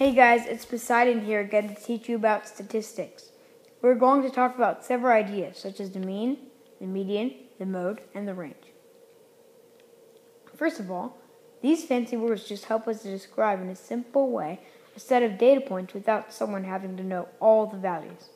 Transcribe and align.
Hey 0.00 0.14
guys, 0.14 0.46
it's 0.46 0.64
Poseidon 0.64 1.26
here 1.26 1.40
again 1.40 1.68
to 1.68 1.74
teach 1.74 2.08
you 2.08 2.16
about 2.16 2.48
statistics. 2.48 3.32
We're 3.82 3.94
going 3.96 4.22
to 4.22 4.30
talk 4.30 4.56
about 4.56 4.82
several 4.82 5.12
ideas 5.12 5.58
such 5.58 5.78
as 5.78 5.90
the 5.90 5.98
mean, 5.98 6.38
the 6.80 6.86
median, 6.86 7.34
the 7.58 7.66
mode, 7.66 8.00
and 8.14 8.26
the 8.26 8.32
range. 8.32 8.72
First 10.56 10.80
of 10.80 10.90
all, 10.90 11.18
these 11.60 11.84
fancy 11.84 12.16
words 12.16 12.48
just 12.48 12.64
help 12.64 12.88
us 12.88 13.02
to 13.02 13.10
describe 13.10 13.60
in 13.60 13.68
a 13.68 13.76
simple 13.76 14.30
way 14.30 14.60
a 14.96 15.00
set 15.00 15.22
of 15.22 15.36
data 15.36 15.60
points 15.60 15.92
without 15.92 16.32
someone 16.32 16.64
having 16.64 16.96
to 16.96 17.04
know 17.04 17.28
all 17.38 17.66
the 17.66 17.76
values. 17.76 18.30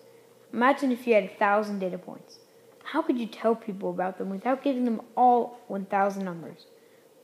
Imagine 0.52 0.92
if 0.92 1.06
you 1.06 1.14
had 1.14 1.24
a 1.24 1.28
thousand 1.28 1.78
data 1.78 1.96
points. 1.96 2.40
How 2.82 3.00
could 3.00 3.16
you 3.16 3.26
tell 3.26 3.54
people 3.54 3.88
about 3.88 4.18
them 4.18 4.28
without 4.28 4.62
giving 4.62 4.84
them 4.84 5.00
all 5.16 5.60
1,000 5.68 6.22
numbers? 6.22 6.66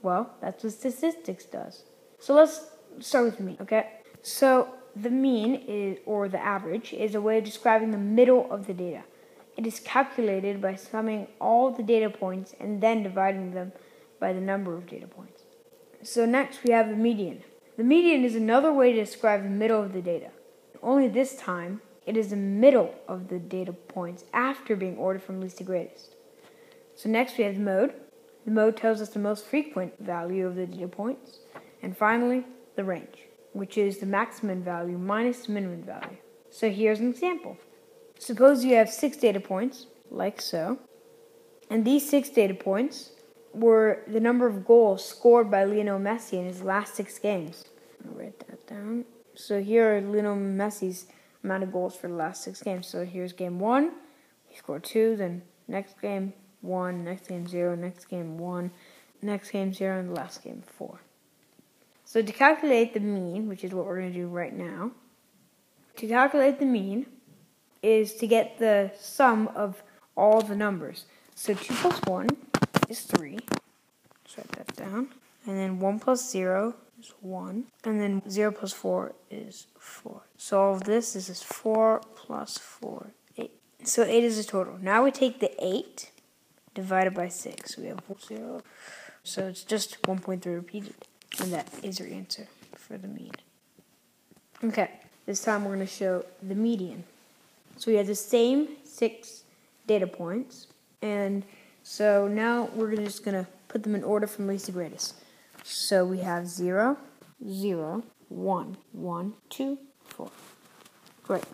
Well, 0.01 0.35
that's 0.41 0.65
what 0.65 0.73
statistics 0.73 1.45
does. 1.45 1.85
So 2.19 2.33
let's 2.33 2.71
start 3.01 3.27
with 3.27 3.41
mean, 3.41 3.59
okay? 3.61 4.00
So 4.23 4.75
the 4.95 5.11
mean 5.11 5.55
is, 5.67 5.99
or 6.05 6.29
the 6.29 6.43
average, 6.43 6.93
is 6.93 7.15
a 7.15 7.21
way 7.21 7.39
of 7.39 7.45
describing 7.45 7.91
the 7.91 7.99
middle 7.99 8.51
of 8.51 8.67
the 8.67 8.75
data. 8.75 9.05
It 9.57 9.67
is 9.67 9.81
calculated 9.81 10.61
by 10.61 10.75
summing 10.75 11.29
all 11.41 11.71
the 11.71 11.83
data 11.83 12.11
points 12.11 12.55
and 12.59 12.81
then 12.81 13.03
dividing 13.03 13.53
them 13.53 13.73
by 14.19 14.33
the 14.33 14.41
number 14.41 14.75
of 14.75 14.87
data 14.87 15.07
points. 15.07 15.43
So 16.03 16.25
next 16.25 16.65
we 16.65 16.73
have 16.73 16.89
the 16.89 16.97
median. 16.97 17.43
The 17.77 17.85
median 17.85 18.25
is 18.25 18.35
another 18.35 18.73
way 18.73 18.93
to 18.93 19.01
describe 19.01 19.43
the 19.43 19.51
middle 19.51 19.83
of 19.83 19.93
the 19.93 20.03
data. 20.03 20.31
Only 20.83 21.09
this 21.09 21.37
time, 21.37 21.83
it 22.07 22.17
is 22.17 22.31
the 22.31 22.37
middle 22.37 22.95
of 23.07 23.29
the 23.29 23.39
data 23.39 23.73
points 23.73 24.25
after 24.33 24.77
being 24.77 24.97
ordered 24.97 25.23
from 25.23 25.41
least 25.41 25.59
to 25.59 25.65
greatest. 25.65 26.17
So 26.95 27.09
next 27.09 27.39
we 27.39 27.45
have 27.45 27.55
the 27.55 27.61
mode. 27.61 27.95
The 28.45 28.51
mode 28.51 28.77
tells 28.77 29.01
us 29.01 29.11
the 29.11 29.19
most 29.19 29.47
frequent 29.47 29.99
value 29.99 30.47
of 30.47 30.57
the 30.57 30.67
data 30.67 30.89
points. 30.89 31.41
And 31.83 31.97
finally, 31.97 32.45
the 32.77 32.85
range, 32.85 33.27
which 33.53 33.77
is 33.77 33.99
the 33.99 34.07
maximum 34.07 34.63
value 34.63 34.99
minus 34.99 35.49
minimum 35.49 35.83
value. 35.83 36.19
So 36.51 36.71
here's 36.71 37.01
an 37.01 37.11
example. 37.11 37.57
Suppose 38.19 38.65
you 38.65 38.75
have 38.77 38.91
six 38.91 39.17
data 39.17 39.41
points, 39.41 39.87
like 40.11 40.41
so, 40.41 40.79
and 41.71 41.85
these 41.85 42.09
six 42.09 42.29
data 42.29 42.55
points 42.55 43.13
were 43.55 44.03
the 44.07 44.21
number 44.21 44.47
of 44.47 44.65
goals 44.67 45.05
scored 45.05 45.51
by 45.51 45.65
Lionel 45.65 45.99
Messi 45.99 46.35
in 46.35 46.47
his 46.47 46.63
last 46.63 46.95
six 46.95 47.19
games. 47.19 47.65
I'll 48.05 48.15
write 48.15 48.39
that 48.47 48.67
down. 48.67 49.05
So 49.35 49.61
here 49.63 49.97
are 49.97 50.01
Lionel 50.01 50.37
Messi's 50.37 51.07
amount 51.43 51.63
of 51.63 51.73
goals 51.73 51.97
for 51.97 52.09
the 52.09 52.15
last 52.15 52.43
six 52.43 52.63
games. 52.63 52.87
So 52.87 53.05
here's 53.05 53.33
game 53.33 53.59
one, 53.59 53.93
he 54.47 54.57
scored 54.57 54.85
two, 54.85 55.17
then 55.17 55.43
next 55.69 56.01
game 56.01 56.33
one, 56.61 57.05
next 57.05 57.29
game 57.29 57.47
zero, 57.47 57.75
next 57.75 58.07
game 58.07 58.37
one, 58.37 58.71
next 59.23 59.51
game 59.51 59.73
zero, 59.73 59.99
and 59.99 60.15
last 60.15 60.45
game 60.45 60.63
four. 60.67 61.01
So 62.13 62.21
to 62.23 62.33
calculate 62.33 62.93
the 62.93 62.99
mean, 62.99 63.49
which 63.49 63.63
is 63.63 63.73
what 63.73 63.87
we're 63.87 64.01
going 64.01 64.13
to 64.13 64.19
do 64.19 64.27
right 64.27 64.53
now, 64.53 64.91
to 65.95 66.09
calculate 66.09 66.59
the 66.59 66.67
mean 66.67 67.07
is 67.85 68.15
to 68.15 68.27
get 68.27 68.59
the 68.59 68.91
sum 68.99 69.47
of 69.55 69.85
all 70.17 70.41
the 70.41 70.57
numbers. 70.57 71.05
So 71.37 71.55
2 71.55 71.73
plus 71.73 72.01
1 72.07 72.29
is 72.89 73.03
3. 73.03 73.39
Let's 73.39 74.37
write 74.37 74.51
that 74.59 74.75
down. 74.75 75.11
And 75.47 75.57
then 75.57 75.79
1 75.79 76.01
plus 76.01 76.29
0 76.29 76.75
is 76.99 77.15
1. 77.21 77.67
And 77.85 78.01
then 78.01 78.29
0 78.29 78.51
plus 78.51 78.73
4 78.73 79.15
is 79.31 79.69
4. 79.79 80.23
So 80.37 80.61
all 80.61 80.75
of 80.75 80.83
this, 80.83 81.13
this 81.13 81.29
is 81.29 81.45
4 81.45 82.03
plus 82.17 82.59
4, 82.59 83.07
8. 83.39 83.53
So 83.85 84.03
8 84.03 84.25
is 84.25 84.37
the 84.37 84.43
total. 84.43 84.79
Now 84.83 85.05
we 85.05 85.13
take 85.13 85.39
the 85.39 85.53
8 85.65 86.11
divided 86.75 87.15
by 87.15 87.29
6. 87.29 87.79
We 87.79 87.87
have 87.87 88.03
0. 88.27 88.63
So 89.23 89.47
it's 89.47 89.63
just 89.63 90.03
1.3 90.03 90.45
repeated. 90.47 90.97
And 91.41 91.53
that 91.53 91.69
is 91.83 91.99
your 91.99 92.09
answer 92.09 92.47
for 92.77 92.99
the 92.99 93.09
mean. 93.09 93.33
Okay, 94.63 94.91
this 95.27 95.43
time 95.43 95.65
we're 95.65 95.75
going 95.75 95.87
to 95.87 95.93
show 95.93 96.25
the 96.43 96.55
median. 96.55 97.05
So 97.77 97.91
we 97.91 97.97
have 97.97 98.07
the 98.07 98.15
same 98.15 98.69
six 98.85 99.45
data 99.87 100.07
points. 100.07 100.67
And 101.03 101.45
so 101.83 102.29
now 102.29 102.69
we're 102.75 102.95
just 102.95 103.25
going 103.25 103.43
to 103.43 103.51
put 103.69 103.83
them 103.83 103.95
in 103.95 104.05
order 104.05 104.27
from 104.27 104.47
least 104.47 104.67
to 104.67 104.73
greatest. 104.73 105.15
So 105.65 106.05
we 106.05 106.19
have 106.19 106.47
0, 106.47 106.99
0, 107.49 108.03
1, 108.29 108.77
1, 108.93 109.35
2, 109.49 109.79
4. 110.05 110.31
Great. 111.23 111.45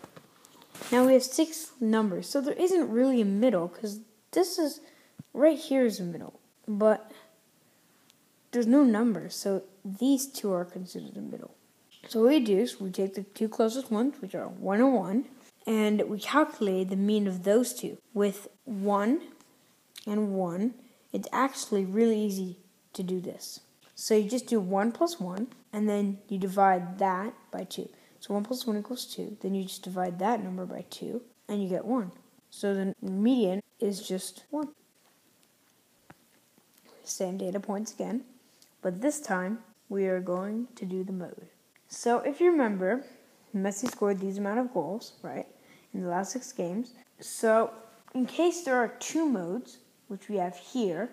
Now 0.91 1.05
we 1.05 1.13
have 1.13 1.23
six 1.23 1.71
numbers. 1.79 2.27
So 2.27 2.41
there 2.41 2.53
isn't 2.53 2.89
really 2.89 3.21
a 3.21 3.25
middle 3.25 3.67
because 3.67 3.99
this 4.31 4.57
is 4.57 4.81
right 5.33 5.57
here 5.57 5.85
is 5.85 5.99
a 5.99 6.03
middle. 6.03 6.39
But 6.67 7.11
there's 8.51 8.67
no 8.67 8.83
number. 8.83 9.29
So 9.29 9.63
these 9.83 10.27
two 10.27 10.51
are 10.53 10.65
considered 10.65 11.15
the 11.15 11.21
middle. 11.21 11.53
So 12.07 12.21
what 12.21 12.29
we 12.29 12.39
do 12.39 12.57
is 12.59 12.79
we 12.79 12.89
take 12.89 13.15
the 13.15 13.23
two 13.23 13.49
closest 13.49 13.91
ones, 13.91 14.21
which 14.21 14.35
are 14.35 14.47
1 14.47 14.79
and 14.79 14.93
1, 14.93 15.25
and 15.65 16.01
we 16.09 16.19
calculate 16.19 16.89
the 16.89 16.95
mean 16.95 17.27
of 17.27 17.43
those 17.43 17.73
two. 17.73 17.97
With 18.13 18.47
1 18.65 19.21
and 20.05 20.33
1, 20.33 20.73
it's 21.11 21.27
actually 21.33 21.83
really 21.83 22.19
easy 22.19 22.57
to 22.93 23.03
do 23.03 23.19
this. 23.19 23.59
So 23.95 24.15
you 24.15 24.29
just 24.29 24.47
do 24.47 24.59
1 24.59 24.91
plus 24.93 25.19
1, 25.19 25.47
and 25.73 25.89
then 25.89 26.19
you 26.29 26.37
divide 26.37 26.99
that 26.99 27.33
by 27.51 27.63
2. 27.65 27.89
So 28.19 28.33
1 28.33 28.43
plus 28.43 28.65
1 28.65 28.77
equals 28.77 29.05
2. 29.05 29.37
Then 29.41 29.55
you 29.55 29.63
just 29.63 29.83
divide 29.83 30.19
that 30.19 30.41
number 30.41 30.65
by 30.65 30.85
2, 30.89 31.21
and 31.49 31.61
you 31.61 31.67
get 31.67 31.83
1. 31.83 32.11
So 32.49 32.73
the 32.73 32.95
median 33.01 33.61
is 33.79 34.07
just 34.07 34.45
1. 34.51 34.69
Same 37.03 37.37
data 37.37 37.59
points 37.59 37.93
again, 37.93 38.23
but 38.81 39.01
this 39.01 39.19
time 39.19 39.59
we 39.89 40.05
are 40.07 40.19
going 40.19 40.67
to 40.75 40.85
do 40.85 41.03
the 41.03 41.13
mode. 41.13 41.47
So 41.87 42.19
if 42.19 42.39
you 42.41 42.51
remember, 42.51 43.05
Messi 43.55 43.89
scored 43.89 44.19
these 44.19 44.37
amount 44.37 44.59
of 44.59 44.73
goals, 44.73 45.13
right, 45.21 45.47
in 45.93 46.01
the 46.01 46.09
last 46.09 46.33
six 46.33 46.51
games. 46.51 46.93
So 47.19 47.71
in 48.13 48.25
case 48.25 48.63
there 48.63 48.75
are 48.75 48.89
two 48.99 49.27
modes, 49.27 49.79
which 50.07 50.29
we 50.29 50.37
have 50.37 50.57
here, 50.57 51.09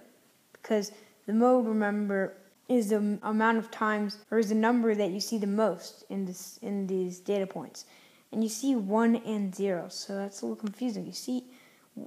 because 0.52 0.92
the 1.26 1.32
mode, 1.32 1.66
remember, 1.66 2.34
is 2.68 2.88
the 2.88 3.18
amount 3.22 3.58
of 3.58 3.70
times 3.70 4.18
or 4.30 4.38
is 4.38 4.48
the 4.48 4.54
number 4.54 4.94
that 4.94 5.10
you 5.10 5.20
see 5.20 5.38
the 5.38 5.46
most 5.46 6.04
in 6.08 6.24
this 6.24 6.58
in 6.62 6.86
these 6.86 7.18
data 7.20 7.46
points, 7.46 7.84
and 8.32 8.42
you 8.42 8.48
see 8.48 8.74
one 8.74 9.16
and 9.16 9.54
zero, 9.54 9.86
so 9.88 10.16
that's 10.16 10.42
a 10.42 10.46
little 10.46 10.56
confusing. 10.56 11.06
You 11.06 11.12
see, 11.12 11.44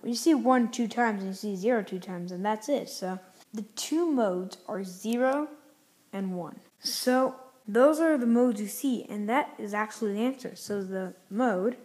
you 0.04 0.16
see 0.16 0.34
one 0.34 0.72
two 0.72 0.88
times 0.88 1.22
and 1.22 1.30
you 1.30 1.36
see 1.36 1.56
zero 1.56 1.84
two 1.84 2.00
times, 2.00 2.32
and 2.32 2.44
that's 2.44 2.70
it. 2.70 2.90
So 2.90 3.20
the 3.54 3.64
two 3.76 4.12
modes 4.12 4.58
are 4.68 4.84
zero 4.84 5.48
and 6.14 6.36
one. 6.36 6.60
So 6.80 7.36
those 7.68 8.00
are 8.00 8.18
the 8.18 8.26
modes 8.26 8.62
you 8.62 8.68
see, 8.68 9.06
and 9.10 9.28
that 9.30 9.54
is 9.58 9.74
actually 9.74 10.14
the 10.14 10.22
answer. 10.22 10.56
So 10.56 10.82
the 10.82 11.14
mode 11.30 11.78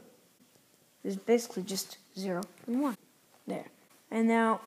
is 1.02 1.16
basically 1.16 1.64
just 1.64 1.98
0 2.16 2.42
and 2.66 2.80
1. 2.80 2.96
There. 3.46 3.66
And 4.10 4.28
now, 4.28 4.60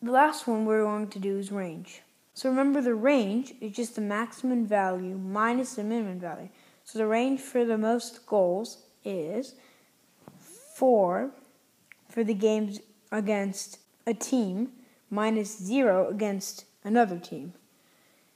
the 0.00 0.10
last 0.10 0.46
one 0.46 0.64
we're 0.64 0.82
going 0.82 1.08
to 1.08 1.18
do 1.18 1.38
is 1.38 1.52
range. 1.52 2.02
So 2.34 2.48
remember 2.48 2.80
the 2.80 2.94
range 2.94 3.52
is 3.60 3.76
just 3.76 3.94
the 3.94 4.00
maximum 4.00 4.66
value 4.66 5.18
minus 5.18 5.74
the 5.74 5.84
minimum 5.84 6.18
value. 6.18 6.48
So 6.84 6.98
the 6.98 7.06
range 7.06 7.40
for 7.40 7.64
the 7.64 7.76
most 7.76 8.26
goals 8.26 8.78
is 9.04 9.54
4 10.74 11.30
for 12.08 12.24
the 12.24 12.34
games 12.34 12.80
against 13.10 13.78
a 14.06 14.14
team 14.14 14.72
minus 15.12 15.58
0 15.58 16.08
against 16.08 16.64
another 16.82 17.18
team. 17.18 17.52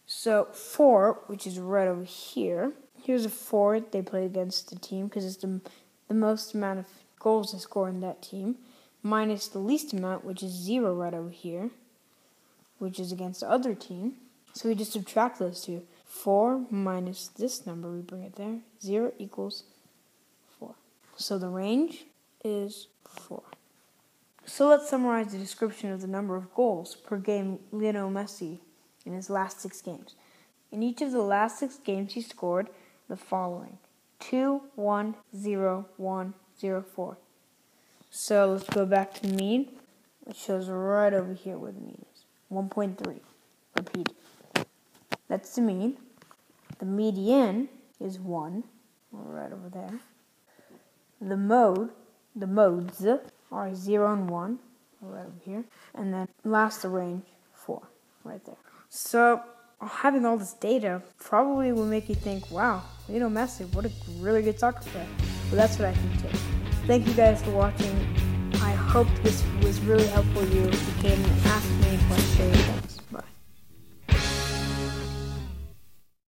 So 0.07 0.45
4, 0.53 1.23
which 1.27 1.47
is 1.47 1.59
right 1.59 1.89
over 1.89 2.05
here, 2.05 2.75
here's 3.03 3.25
a 3.25 3.31
4 3.31 3.81
they 3.81 4.03
play 4.03 4.27
against 4.27 4.69
the 4.69 4.77
team 4.77 5.07
because 5.07 5.25
it's 5.25 5.39
the, 5.39 5.61
the 6.07 6.15
most 6.15 6.55
amount 6.55 6.81
of 6.81 6.87
goals 7.19 7.53
they 7.53 7.59
score 7.59 7.89
in 7.89 8.01
that 8.03 8.23
team, 8.23 8.57
minus 9.03 9.49
the 9.49 9.59
least 9.59 9.95
amount, 9.95 10.25
which 10.25 10.43
is 10.43 10.53
0 10.53 10.95
right 10.95 11.15
over 11.15 11.31
here, 11.31 11.71
which 12.79 13.01
is 13.01 13.11
against 13.11 13.41
the 13.41 13.51
other 13.51 13.75
team. 13.75 14.13
So 14.53 14.69
we 14.69 14.75
just 14.75 14.93
subtract 14.93 15.39
those 15.39 15.63
two. 15.63 15.83
4 16.05 16.67
minus 16.71 17.29
this 17.29 17.67
number, 17.67 17.91
we 17.91 18.01
bring 18.01 18.23
it 18.23 18.37
there, 18.37 18.59
0 18.83 19.13
equals 19.19 19.65
4. 20.61 20.75
So 21.17 21.39
the 21.39 21.49
range 21.49 22.05
is 22.45 22.89
4. 23.09 23.43
So 24.49 24.69
let's 24.69 24.89
summarize 24.89 25.33
the 25.33 25.39
description 25.39 25.91
of 25.91 26.01
the 26.01 26.07
number 26.07 26.37
of 26.37 26.55
goals 26.55 26.95
per 26.95 27.17
game 27.17 27.59
Lionel 27.73 28.11
Messi 28.11 28.61
in 29.05 29.13
his 29.13 29.29
last 29.29 29.61
six 29.61 29.83
games. 29.83 30.15
In 30.71 30.85
each 30.85 31.03
of 31.03 31.11
the 31.11 31.21
last 31.21 31.59
six 31.59 31.79
games, 31.79 32.13
he 32.13 32.23
scored 32.23 32.69
the 33.09 33.17
following 33.17 33.79
2, 34.21 34.63
1, 34.77 35.15
0, 35.37 35.87
1, 35.97 36.35
0, 36.61 36.85
4. 36.95 37.19
So 38.11 38.53
let's 38.53 38.71
go 38.71 38.87
back 38.87 39.15
to 39.15 39.29
mean, 39.29 39.69
which 40.23 40.37
shows 40.37 40.69
right 40.69 41.13
over 41.13 41.35
here 41.35 41.59
where 41.59 41.73
the 41.73 41.81
mean 41.81 42.05
is 42.15 42.25
1.3. 42.53 43.21
Repeat. 43.77 44.13
That's 45.29 45.57
the 45.57 45.61
mean. 45.61 45.97
The 46.79 46.87
median 46.87 47.69
is 48.01 48.21
1, 48.21 48.63
right 49.11 49.53
over 49.53 49.69
there. 49.69 49.99
The 51.21 51.37
mode, 51.37 51.91
the 52.35 52.47
modes 52.47 52.99
are 53.51 53.75
0 53.75 54.13
and 54.13 54.31
1, 54.31 54.59
right 55.03 55.21
over 55.21 55.33
here. 55.45 55.65
And 55.95 56.13
then 56.13 56.29
last, 56.45 56.85
range, 56.85 57.25
4, 57.55 57.83
right 58.25 58.45
there. 58.45 58.57
So 58.89 59.43
having 59.81 60.25
all 60.25 60.37
this 60.37 60.55
data 60.55 61.03
probably 61.19 61.73
will 61.73 61.87
make 61.87 62.09
you 62.09 62.15
think, 62.15 62.51
wow, 62.51 62.83
Lionel 63.09 63.31
Messi, 63.31 63.73
what 63.75 63.85
a 63.85 63.91
really 64.19 64.43
good 64.43 64.59
soccer 64.59 64.83
player. 64.91 65.07
Well, 65.51 65.57
that's 65.57 65.79
what 65.79 65.89
I 65.89 65.95
think 65.95 66.23
too. 66.23 66.39
Thank 66.87 67.07
you 67.07 67.15
guys 67.15 67.43
for 67.43 67.51
watching. 67.51 67.95
I 68.63 68.73
hope 68.73 69.09
this 69.23 69.45
was 69.63 69.81
really 69.81 70.07
helpful 70.07 70.45
you. 70.49 70.63
You 70.63 70.71
can 71.01 71.23
ask 71.45 71.69
me 71.83 71.99
questions 72.09 72.96